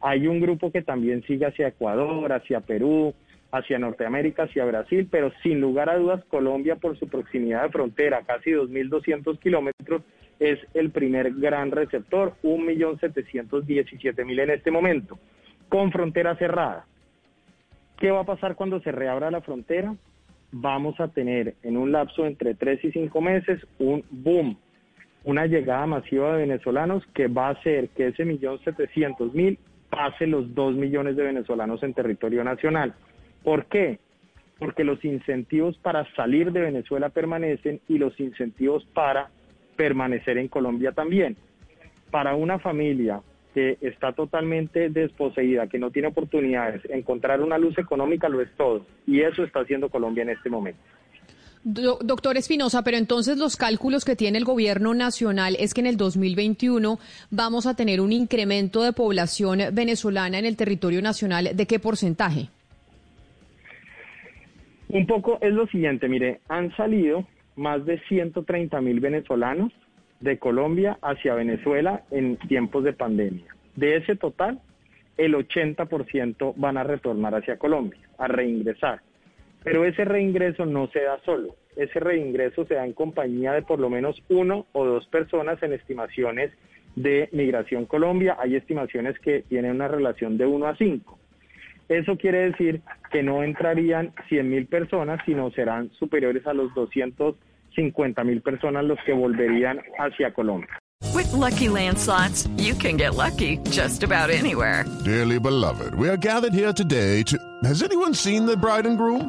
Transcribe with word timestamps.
Hay 0.00 0.26
un 0.26 0.40
grupo 0.40 0.70
que 0.70 0.82
también 0.82 1.22
sigue 1.22 1.46
hacia 1.46 1.68
Ecuador, 1.68 2.32
hacia 2.32 2.60
Perú, 2.60 3.14
hacia 3.52 3.78
Norteamérica, 3.78 4.44
hacia 4.44 4.64
Brasil, 4.64 5.08
pero 5.10 5.32
sin 5.42 5.60
lugar 5.60 5.88
a 5.88 5.96
dudas 5.96 6.24
Colombia 6.26 6.76
por 6.76 6.98
su 6.98 7.08
proximidad 7.08 7.64
de 7.64 7.70
frontera, 7.70 8.22
casi 8.26 8.50
2.200 8.50 9.38
kilómetros, 9.38 10.02
es 10.38 10.58
el 10.74 10.90
primer 10.90 11.32
gran 11.34 11.70
receptor, 11.70 12.34
1.717.000 12.42 14.40
en 14.42 14.50
este 14.50 14.70
momento, 14.70 15.18
con 15.68 15.90
frontera 15.92 16.36
cerrada. 16.36 16.86
¿Qué 17.98 18.10
va 18.10 18.20
a 18.20 18.24
pasar 18.24 18.56
cuando 18.56 18.80
se 18.80 18.92
reabra 18.92 19.30
la 19.30 19.40
frontera? 19.40 19.94
Vamos 20.52 21.00
a 21.00 21.08
tener 21.08 21.54
en 21.62 21.76
un 21.76 21.92
lapso 21.92 22.26
entre 22.26 22.54
3 22.54 22.84
y 22.84 22.92
5 22.92 23.20
meses 23.20 23.66
un 23.78 24.04
boom, 24.10 24.58
una 25.24 25.46
llegada 25.46 25.86
masiva 25.86 26.32
de 26.32 26.42
venezolanos 26.42 27.02
que 27.14 27.28
va 27.28 27.48
a 27.48 27.52
hacer 27.52 27.88
que 27.90 28.08
ese 28.08 28.24
millón 28.24 28.58
setecientos 28.62 29.32
mil 29.34 29.58
pase 29.96 30.26
los 30.26 30.54
2 30.54 30.74
millones 30.74 31.16
de 31.16 31.22
venezolanos 31.22 31.82
en 31.82 31.94
territorio 31.94 32.44
nacional. 32.44 32.94
¿Por 33.42 33.64
qué? 33.64 33.98
Porque 34.58 34.84
los 34.84 35.02
incentivos 35.06 35.78
para 35.78 36.04
salir 36.14 36.52
de 36.52 36.60
Venezuela 36.60 37.08
permanecen 37.08 37.80
y 37.88 37.96
los 37.96 38.20
incentivos 38.20 38.84
para 38.92 39.30
permanecer 39.74 40.36
en 40.36 40.48
Colombia 40.48 40.92
también. 40.92 41.38
Para 42.10 42.34
una 42.34 42.58
familia 42.58 43.22
que 43.54 43.78
está 43.80 44.12
totalmente 44.12 44.90
desposeída, 44.90 45.66
que 45.66 45.78
no 45.78 45.90
tiene 45.90 46.08
oportunidades, 46.08 46.82
encontrar 46.90 47.40
una 47.40 47.56
luz 47.56 47.78
económica 47.78 48.28
lo 48.28 48.42
es 48.42 48.50
todo. 48.54 48.84
Y 49.06 49.22
eso 49.22 49.44
está 49.44 49.60
haciendo 49.60 49.88
Colombia 49.88 50.24
en 50.24 50.28
este 50.28 50.50
momento. 50.50 50.80
Doctor 51.66 52.36
Espinosa, 52.36 52.82
pero 52.84 52.96
entonces 52.96 53.38
los 53.38 53.56
cálculos 53.56 54.04
que 54.04 54.14
tiene 54.14 54.38
el 54.38 54.44
gobierno 54.44 54.94
nacional 54.94 55.56
es 55.58 55.74
que 55.74 55.80
en 55.80 55.88
el 55.88 55.96
2021 55.96 56.98
vamos 57.30 57.66
a 57.66 57.74
tener 57.74 58.00
un 58.00 58.12
incremento 58.12 58.84
de 58.84 58.92
población 58.92 59.58
venezolana 59.72 60.38
en 60.38 60.44
el 60.44 60.56
territorio 60.56 61.02
nacional. 61.02 61.50
¿De 61.54 61.66
qué 61.66 61.80
porcentaje? 61.80 62.48
Un 64.88 65.06
poco 65.06 65.38
es 65.40 65.52
lo 65.52 65.66
siguiente, 65.66 66.08
mire, 66.08 66.40
han 66.48 66.74
salido 66.76 67.26
más 67.56 67.84
de 67.84 67.98
130 68.06 68.80
mil 68.80 69.00
venezolanos 69.00 69.72
de 70.20 70.38
Colombia 70.38 70.98
hacia 71.02 71.34
Venezuela 71.34 72.04
en 72.12 72.36
tiempos 72.36 72.84
de 72.84 72.92
pandemia. 72.92 73.56
De 73.74 73.96
ese 73.96 74.14
total, 74.14 74.60
el 75.16 75.34
80% 75.34 76.54
van 76.56 76.76
a 76.76 76.84
retornar 76.84 77.34
hacia 77.34 77.58
Colombia, 77.58 78.00
a 78.18 78.28
reingresar. 78.28 79.00
Pero 79.66 79.84
ese 79.84 80.04
reingreso 80.04 80.64
no 80.64 80.86
se 80.92 81.00
da 81.00 81.18
solo, 81.24 81.56
ese 81.74 81.98
reingreso 81.98 82.64
se 82.66 82.74
da 82.74 82.86
en 82.86 82.92
compañía 82.92 83.52
de 83.52 83.62
por 83.62 83.80
lo 83.80 83.90
menos 83.90 84.22
uno 84.28 84.64
o 84.70 84.84
dos 84.84 85.08
personas 85.08 85.60
en 85.60 85.72
estimaciones 85.72 86.52
de 86.94 87.28
Migración 87.32 87.84
Colombia. 87.84 88.36
Hay 88.38 88.54
estimaciones 88.54 89.18
que 89.18 89.42
tienen 89.48 89.72
una 89.72 89.88
relación 89.88 90.38
de 90.38 90.46
1 90.46 90.66
a 90.68 90.76
5. 90.76 91.18
Eso 91.88 92.16
quiere 92.16 92.50
decir 92.50 92.80
que 93.10 93.24
no 93.24 93.42
entrarían 93.42 94.12
100 94.28 94.48
mil 94.48 94.66
personas, 94.66 95.18
sino 95.26 95.50
serán 95.50 95.90
superiores 95.98 96.46
a 96.46 96.54
los 96.54 96.72
250 96.74 98.22
mil 98.22 98.42
personas 98.42 98.84
los 98.84 99.00
que 99.04 99.14
volverían 99.14 99.80
hacia 99.98 100.32
Colombia. 100.32 100.78
With 101.12 101.32
lucky 101.32 101.66
landslots, 101.66 102.48
you 102.56 102.74
can 102.74 102.96
get 102.96 103.16
lucky 103.16 103.58
just 103.70 104.04
about 104.04 104.30
anywhere. 104.30 104.84
Dearly 105.04 105.40
beloved, 105.40 105.96
we 105.96 106.08
are 106.08 106.16
gathered 106.16 106.54
here 106.54 106.72
today 106.72 107.24
to. 107.24 107.36
Has 107.64 107.82
anyone 107.82 108.14
seen 108.14 108.46
the 108.46 108.56
bride 108.56 108.86
and 108.86 108.96
groom? 108.96 109.28